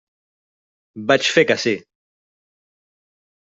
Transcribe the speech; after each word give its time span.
Vaig 1.11 1.29
fer 1.35 1.45
que 1.51 1.59
sí. 1.67 1.77